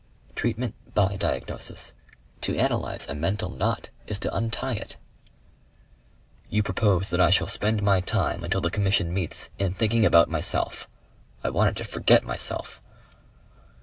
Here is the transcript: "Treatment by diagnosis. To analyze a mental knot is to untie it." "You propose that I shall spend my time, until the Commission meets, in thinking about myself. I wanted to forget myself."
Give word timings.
"Treatment 0.33 0.73
by 0.95 1.15
diagnosis. 1.15 1.93
To 2.41 2.57
analyze 2.57 3.07
a 3.07 3.13
mental 3.13 3.51
knot 3.51 3.91
is 4.07 4.17
to 4.17 4.35
untie 4.35 4.73
it." 4.73 4.97
"You 6.49 6.63
propose 6.63 7.09
that 7.11 7.21
I 7.21 7.29
shall 7.29 7.45
spend 7.45 7.83
my 7.83 7.99
time, 8.01 8.43
until 8.43 8.61
the 8.61 8.71
Commission 8.71 9.13
meets, 9.13 9.51
in 9.59 9.75
thinking 9.75 10.03
about 10.03 10.27
myself. 10.27 10.87
I 11.43 11.51
wanted 11.51 11.77
to 11.77 11.83
forget 11.83 12.23
myself." 12.23 12.81